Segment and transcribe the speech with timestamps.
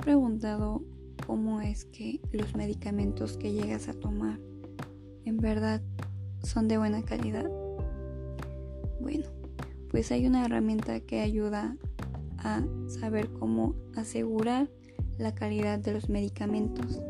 [0.00, 0.82] preguntado
[1.26, 4.40] cómo es que los medicamentos que llegas a tomar
[5.24, 5.82] en verdad
[6.42, 7.48] son de buena calidad?
[9.00, 9.26] Bueno,
[9.90, 11.76] pues hay una herramienta que ayuda
[12.38, 14.70] a saber cómo asegurar
[15.18, 17.00] la calidad de los medicamentos.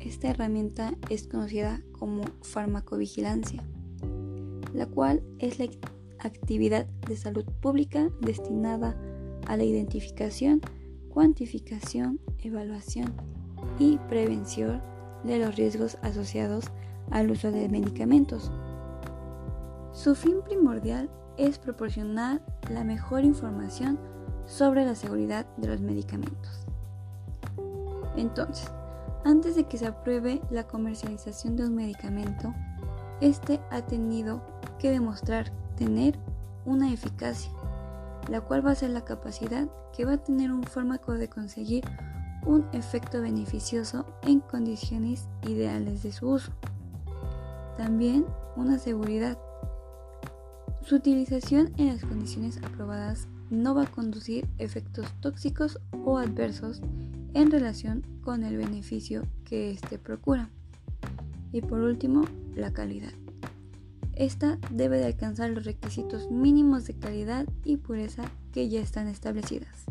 [0.00, 3.62] Esta herramienta es conocida como farmacovigilancia,
[4.72, 5.66] la cual es la
[6.18, 8.96] actividad de salud pública destinada
[9.46, 10.60] a la identificación,
[11.14, 13.14] cuantificación, evaluación
[13.78, 14.82] y prevención
[15.22, 16.64] de los riesgos asociados
[17.10, 18.50] al uso de medicamentos.
[19.92, 21.08] Su fin primordial
[21.38, 23.98] es proporcionar la mejor información
[24.44, 26.66] sobre la seguridad de los medicamentos.
[28.16, 28.70] Entonces,
[29.24, 32.52] antes de que se apruebe la comercialización de un medicamento,
[33.20, 34.42] este ha tenido
[34.80, 36.18] que demostrar tener
[36.66, 37.50] una eficacia,
[38.28, 41.84] la cual va a ser la capacidad que va a tener un fármaco de conseguir
[42.46, 46.52] un efecto beneficioso en condiciones ideales de su uso.
[47.76, 49.38] También una seguridad.
[50.82, 56.82] Su utilización en las condiciones aprobadas no va a conducir efectos tóxicos o adversos
[57.34, 60.50] en relación con el beneficio que éste procura.
[61.52, 63.12] Y por último, la calidad.
[64.16, 69.84] Esta debe de alcanzar los requisitos mínimos de calidad y pureza que ya están establecidas.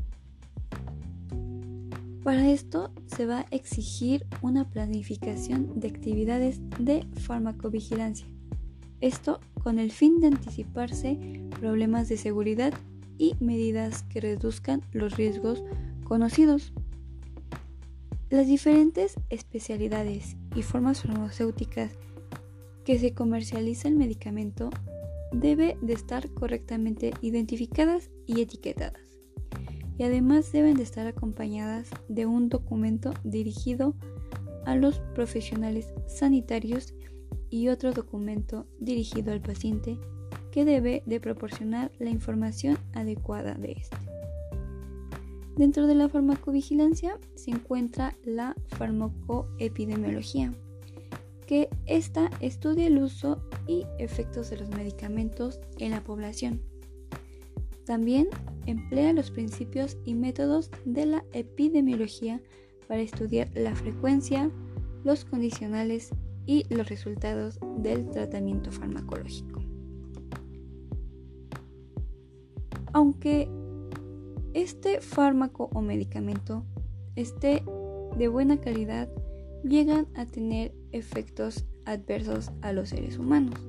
[2.23, 8.25] Para esto se va a exigir una planificación de actividades de farmacovigilancia.
[9.01, 11.19] Esto con el fin de anticiparse
[11.59, 12.73] problemas de seguridad
[13.17, 15.63] y medidas que reduzcan los riesgos
[16.05, 16.71] conocidos.
[18.29, 21.91] Las diferentes especialidades y formas farmacéuticas
[22.83, 24.69] que se comercializa el medicamento
[25.31, 29.01] debe de estar correctamente identificadas y etiquetadas.
[29.97, 33.95] Y además deben de estar acompañadas de un documento dirigido
[34.65, 36.93] a los profesionales sanitarios
[37.49, 39.99] y otro documento dirigido al paciente
[40.51, 43.97] que debe de proporcionar la información adecuada de este.
[45.55, 50.53] Dentro de la farmacovigilancia se encuentra la farmacoepidemiología,
[51.45, 56.61] que esta estudia el uso y efectos de los medicamentos en la población.
[57.85, 58.29] También
[58.65, 62.41] emplea los principios y métodos de la epidemiología
[62.87, 64.49] para estudiar la frecuencia,
[65.03, 66.11] los condicionales
[66.45, 69.61] y los resultados del tratamiento farmacológico.
[72.93, 73.49] Aunque
[74.53, 76.63] este fármaco o medicamento
[77.15, 77.63] esté
[78.17, 79.09] de buena calidad,
[79.63, 83.59] llegan a tener efectos adversos a los seres humanos.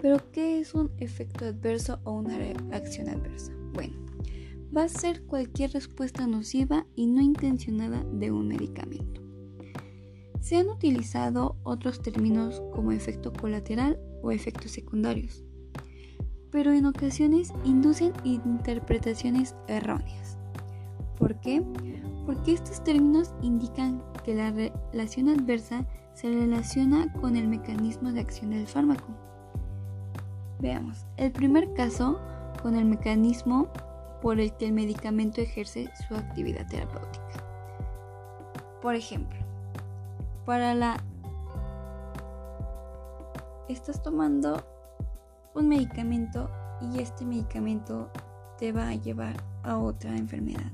[0.00, 3.52] Pero, ¿qué es un efecto adverso o una reacción adversa?
[3.72, 3.96] Bueno,
[4.76, 9.22] va a ser cualquier respuesta nociva y no intencionada de un medicamento.
[10.40, 15.42] Se han utilizado otros términos como efecto colateral o efectos secundarios,
[16.50, 20.38] pero en ocasiones inducen interpretaciones erróneas.
[21.18, 21.64] ¿Por qué?
[22.24, 25.86] Porque estos términos indican que la relación adversa
[26.16, 29.04] se relaciona con el mecanismo de acción del fármaco.
[30.58, 32.18] Veamos, el primer caso
[32.62, 33.68] con el mecanismo
[34.22, 37.44] por el que el medicamento ejerce su actividad terapéutica.
[38.80, 39.38] Por ejemplo,
[40.46, 40.96] para la...
[43.68, 44.64] Estás tomando
[45.54, 46.48] un medicamento
[46.80, 48.10] y este medicamento
[48.56, 50.72] te va a llevar a otra enfermedad,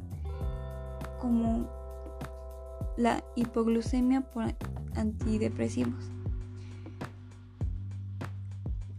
[1.20, 1.81] como
[2.96, 4.54] la hipoglucemia por
[4.94, 6.10] antidepresivos.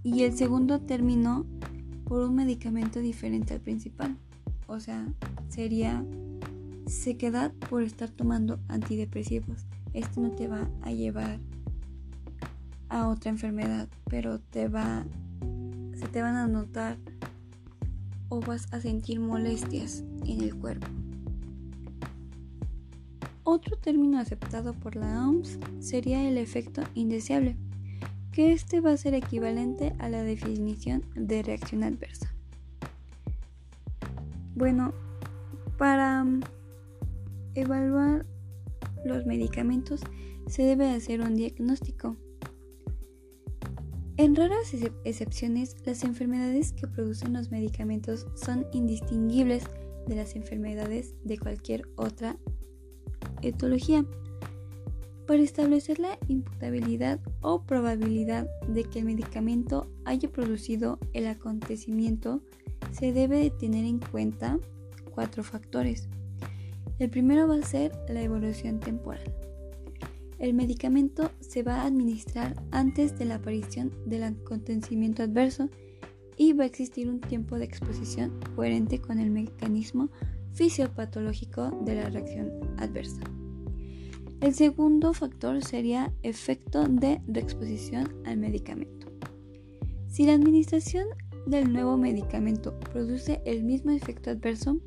[0.04, 1.46] Y el segundo término
[2.06, 4.18] por un medicamento diferente al principal.
[4.68, 5.08] O sea,
[5.50, 6.06] sería
[6.86, 9.66] sequedad por estar tomando antidepresivos.
[9.94, 11.40] Esto no te va a llevar
[12.90, 15.06] a otra enfermedad, pero te va
[15.96, 16.98] se te van a notar
[18.30, 20.88] o vas a sentir molestias en el cuerpo.
[23.46, 27.58] Otro término aceptado por la OMS sería el efecto indeseable,
[28.32, 32.34] que este va a ser equivalente a la definición de reacción adversa.
[34.56, 34.94] Bueno,
[35.78, 36.42] para mm,
[37.56, 38.26] evaluar
[39.04, 40.02] los medicamentos
[40.48, 42.16] se debe hacer un diagnóstico.
[44.16, 44.74] En raras
[45.04, 49.66] excepciones, las enfermedades que producen los medicamentos son indistinguibles
[50.08, 52.38] de las enfermedades de cualquier otra
[53.44, 54.06] etología
[55.26, 62.42] para establecer la imputabilidad o probabilidad de que el medicamento haya producido el acontecimiento,
[62.92, 64.60] se debe de tener en cuenta
[65.14, 66.10] cuatro factores.
[67.00, 69.34] El primero va a ser la evolución temporal.
[70.40, 75.70] El medicamento se va a administrar antes de la aparición del acontecimiento adverso
[76.36, 80.10] y va a existir un tiempo de exposición coherente con el mecanismo
[80.54, 83.22] fisiopatológico de la reacción adversa.
[84.42, 89.08] El segundo factor sería efecto de reexposición al medicamento.
[90.08, 91.08] Si la administración
[91.46, 94.80] del nuevo medicamento produce el mismo efecto adverso,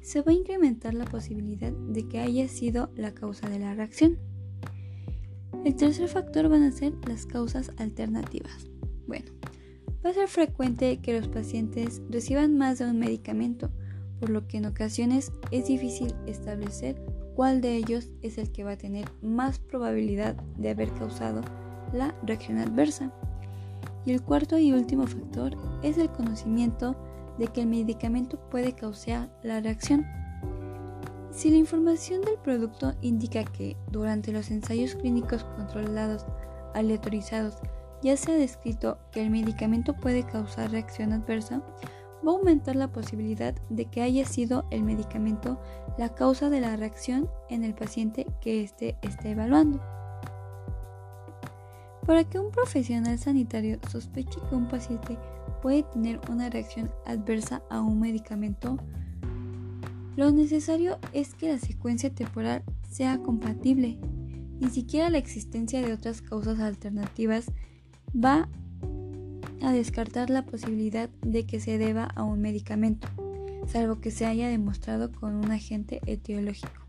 [0.00, 4.18] se va a incrementar la posibilidad de que haya sido la causa de la reacción.
[5.64, 8.68] El tercer factor van a ser las causas alternativas.
[9.06, 9.32] Bueno,
[10.04, 13.70] va a ser frecuente que los pacientes reciban más de un medicamento,
[14.20, 17.00] por lo que en ocasiones es difícil establecer
[17.34, 21.40] cuál de ellos es el que va a tener más probabilidad de haber causado
[21.92, 23.12] la reacción adversa.
[24.06, 26.96] Y el cuarto y último factor es el conocimiento
[27.38, 30.06] de que el medicamento puede causar la reacción.
[31.30, 36.24] Si la información del producto indica que durante los ensayos clínicos controlados
[36.74, 37.56] aleatorizados
[38.02, 41.62] ya se ha descrito que el medicamento puede causar reacción adversa,
[42.26, 45.60] va a aumentar la posibilidad de que haya sido el medicamento
[45.98, 49.80] la causa de la reacción en el paciente que éste esté evaluando.
[52.06, 55.18] Para que un profesional sanitario sospeche que un paciente
[55.62, 58.76] puede tener una reacción adversa a un medicamento,
[60.16, 63.98] lo necesario es que la secuencia temporal sea compatible.
[64.60, 67.46] Ni siquiera la existencia de otras causas alternativas
[68.14, 68.48] va a
[69.72, 73.08] descartar la posibilidad de que se deba a un medicamento,
[73.66, 76.84] salvo que se haya demostrado con un agente etiológico.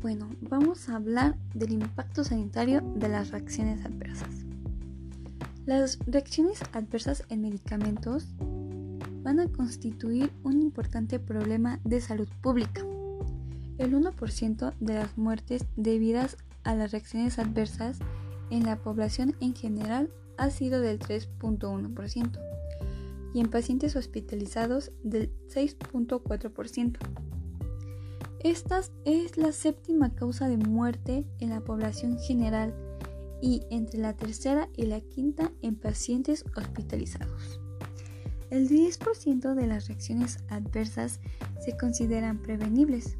[0.00, 4.44] Bueno, vamos a hablar del impacto sanitario de las reacciones adversas.
[5.64, 8.26] Las reacciones adversas en medicamentos
[9.22, 12.82] van a constituir un importante problema de salud pública.
[13.78, 17.98] El 1% de las muertes debidas a las reacciones adversas
[18.50, 22.38] en la población en general ha sido del 3.1%
[23.34, 26.98] y en pacientes hospitalizados del 6.4%.
[28.40, 32.74] Esta es la séptima causa de muerte en la población general
[33.40, 37.60] y entre la tercera y la quinta en pacientes hospitalizados.
[38.50, 41.20] El 10% de las reacciones adversas
[41.64, 43.16] se consideran prevenibles,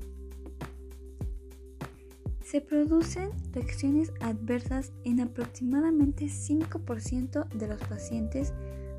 [2.52, 8.52] se producen reacciones adversas en aproximadamente 5% de los pacientes,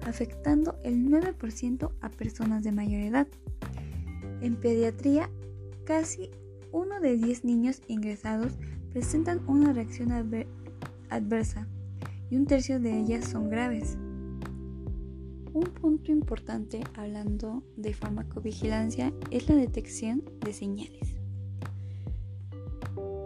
[0.07, 3.27] afectando el 9% a personas de mayor edad.
[4.41, 5.29] En pediatría,
[5.85, 6.31] casi
[6.71, 8.53] uno de 10 niños ingresados
[8.91, 10.11] presentan una reacción
[11.11, 11.67] adversa
[12.31, 13.99] y un tercio de ellas son graves.
[15.53, 21.22] Un punto importante hablando de farmacovigilancia es la detección de señales.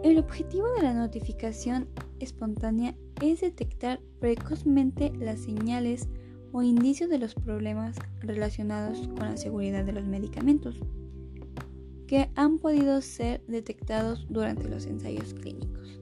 [0.04, 1.88] El objetivo de la notificación
[2.20, 6.08] espontánea es detectar precozmente las señales
[6.52, 10.80] o indicios de los problemas relacionados con la seguridad de los medicamentos
[12.06, 16.00] que han podido ser detectados durante los ensayos clínicos,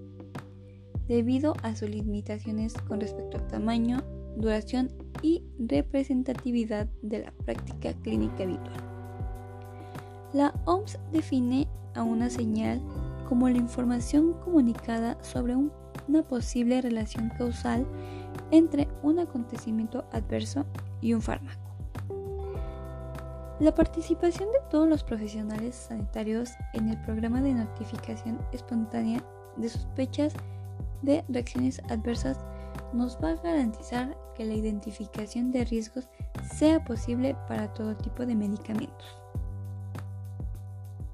[1.09, 4.05] debido a sus limitaciones con respecto al tamaño,
[4.37, 8.77] duración y representatividad de la práctica clínica habitual.
[10.35, 12.81] La OMS define a una señal
[13.29, 17.87] como la información comunicada sobre una posible relación causal
[18.51, 20.65] entre un acontecimiento adverso
[21.01, 21.67] y un fármaco.
[23.59, 29.25] La participación de todos los profesionales sanitarios en el programa de notificación espontánea
[29.57, 30.35] de sospechas
[31.03, 32.39] de reacciones adversas
[32.93, 36.09] nos va a garantizar que la identificación de riesgos
[36.55, 39.23] sea posible para todo tipo de medicamentos.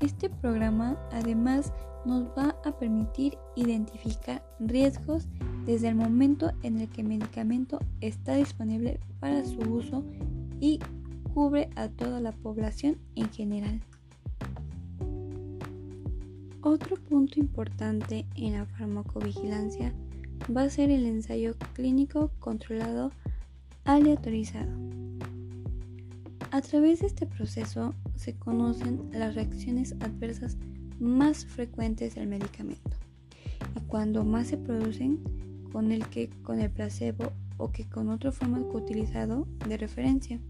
[0.01, 1.73] Este programa además
[2.05, 5.29] nos va a permitir identificar riesgos
[5.67, 10.05] desde el momento en el que el medicamento está disponible para su uso
[10.61, 10.81] y
[11.35, 13.81] cubre a toda la población en general.
[16.63, 19.93] Otro punto importante en la farmacovigilancia
[20.55, 23.11] va a ser el ensayo clínico controlado
[23.85, 24.71] aleatorizado.
[26.53, 30.57] A través de este proceso se conocen las reacciones adversas
[31.03, 32.97] más frecuentes del medicamento
[33.77, 35.19] y cuando más se producen
[35.73, 40.41] con el que con el placebo o que con otro fármaco utilizado de referencia.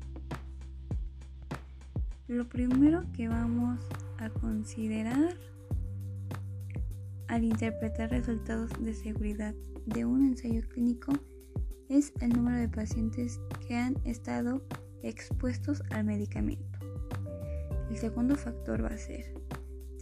[2.28, 3.80] Lo primero que vamos
[4.18, 5.36] a considerar
[7.28, 9.54] al interpretar resultados de seguridad
[9.86, 11.12] de un ensayo clínico
[11.88, 14.62] es el número de pacientes que han estado
[15.02, 16.72] expuestos al medicamento
[17.92, 19.34] el segundo factor va a ser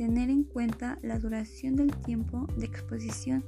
[0.00, 3.44] tener en cuenta la duración del tiempo de exposición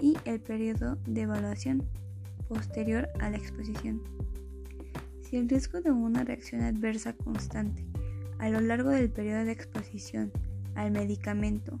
[0.00, 1.88] y el periodo de evaluación
[2.48, 4.02] posterior a la exposición.
[5.20, 7.86] Si el riesgo de una reacción adversa constante
[8.40, 10.32] a lo largo del periodo de exposición
[10.74, 11.78] al medicamento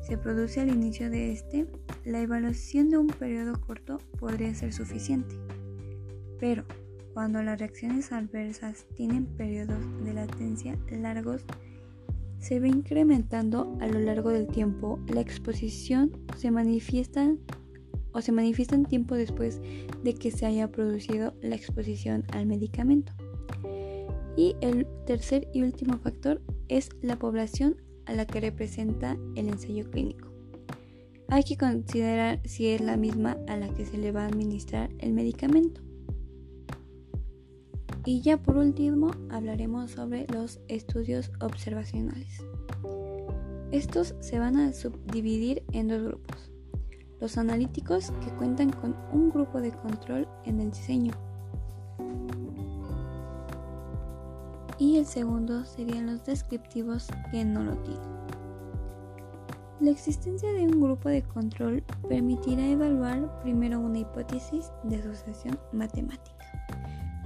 [0.00, 1.66] se produce al inicio de este,
[2.06, 5.36] la evaluación de un periodo corto podría ser suficiente.
[6.38, 6.64] Pero
[7.12, 11.44] cuando las reacciones adversas tienen periodos de latencia largos,
[12.40, 14.98] se ve incrementando a lo largo del tiempo.
[15.06, 17.34] La exposición se manifiesta
[18.12, 19.60] o se manifiestan tiempo después
[20.02, 23.12] de que se haya producido la exposición al medicamento.
[24.36, 29.88] Y el tercer y último factor es la población a la que representa el ensayo
[29.90, 30.28] clínico.
[31.28, 34.90] Hay que considerar si es la misma a la que se le va a administrar
[34.98, 35.80] el medicamento.
[38.10, 42.42] Y ya por último hablaremos sobre los estudios observacionales.
[43.70, 46.50] Estos se van a subdividir en dos grupos
[47.20, 51.12] los analíticos que cuentan con un grupo de control en el diseño.
[54.76, 58.10] Y el segundo serían los descriptivos que no lo tienen.
[59.78, 66.39] La existencia de un grupo de control permitirá evaluar primero una hipótesis de asociación matemática,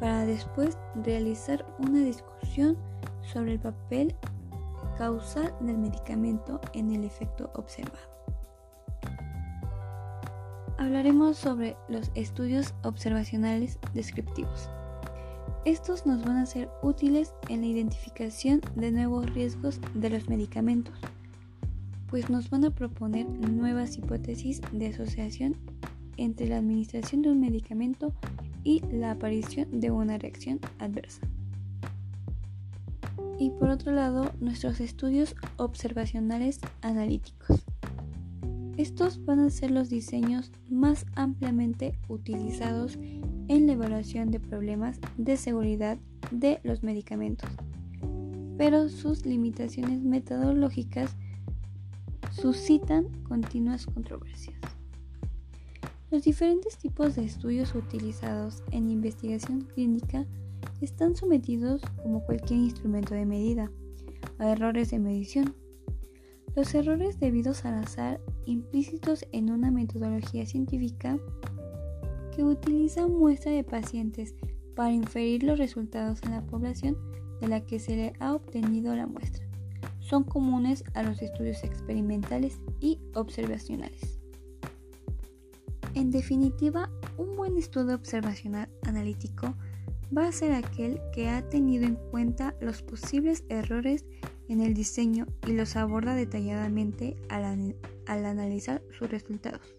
[0.00, 2.76] para después realizar una discusión
[3.22, 4.14] sobre el papel
[4.98, 8.14] causal del medicamento en el efecto observado
[10.78, 14.68] hablaremos sobre los estudios observacionales descriptivos.
[15.64, 20.94] Estos nos van a ser útiles en la identificación de nuevos riesgos de los medicamentos,
[22.08, 25.56] pues nos van a proponer nuevas hipótesis de asociación
[26.16, 28.12] entre la administración de un medicamento
[28.64, 31.20] y la aparición de una reacción adversa.
[33.38, 37.64] Y por otro lado, nuestros estudios observacionales analíticos.
[38.76, 42.96] Estos van a ser los diseños más ampliamente utilizados
[43.48, 45.98] en la evaluación de problemas de seguridad
[46.32, 47.50] de los medicamentos,
[48.56, 51.14] pero sus limitaciones metodológicas
[52.32, 54.56] suscitan continuas controversias.
[56.14, 60.24] Los diferentes tipos de estudios utilizados en investigación clínica
[60.80, 63.68] están sometidos, como cualquier instrumento de medida,
[64.38, 65.56] a errores de medición
[66.54, 71.18] los errores debidos al azar implícitos en una metodología científica
[72.32, 74.36] que utiliza muestra de pacientes
[74.76, 76.96] para inferir los resultados en la población
[77.40, 79.44] de la que se le ha obtenido la muestra.
[79.98, 84.23] Son comunes a los estudios experimentales y observacionales.
[85.94, 89.54] En definitiva, un buen estudio observacional analítico
[90.16, 94.04] va a ser aquel que ha tenido en cuenta los posibles errores
[94.48, 99.74] en el diseño y los aborda detalladamente al, analizar sus resultados.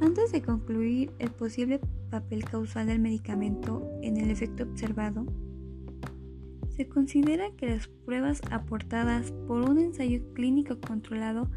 [0.00, 1.80] Antes de concluir el posible
[2.10, 5.26] papel causal del medicamento en el efecto observado,
[6.76, 11.48] se considera que las pruebas aportadas por un ensayo clínico controlado,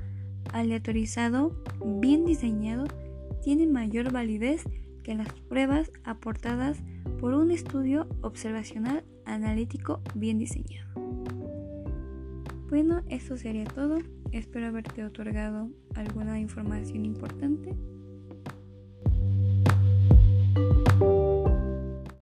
[0.54, 2.86] aleatorizado, bien diseñado,
[3.44, 4.63] tienen mayor validez
[5.04, 6.80] que las pruebas aportadas
[7.20, 10.88] por un estudio observacional analítico bien diseñado.
[12.70, 14.00] Bueno, eso sería todo.
[14.34, 17.74] Espero haberte otorgado alguna información importante.